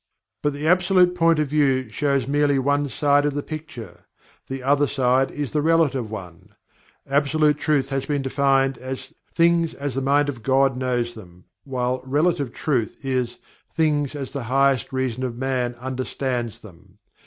[0.41, 4.07] But the Absolute point of view shows merely one side of the picture
[4.47, 6.55] the other side is the Relative one.
[7.07, 12.01] Absolute Truth has been defined as "Things as the mind of God knows them," while
[12.03, 13.37] Relative Truth is
[13.75, 16.97] "Things as the highest reason of Man understands them."